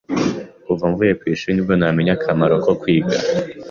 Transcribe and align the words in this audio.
Kuva 0.65 0.83
mvuye 0.91 1.13
ku 1.19 1.23
ishuri 1.33 1.53
ni 1.53 1.63
bwo 1.65 1.73
namenye 1.79 2.11
akamaro 2.17 2.55
ko 2.65 2.71
kwiga. 2.81 3.17